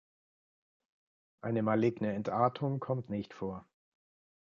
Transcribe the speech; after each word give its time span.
Eine 1.41 1.61
maligne 1.61 2.11
Entartung 2.13 2.79
kommt 2.79 3.11
nicht 3.11 3.35
vor. 3.35 3.69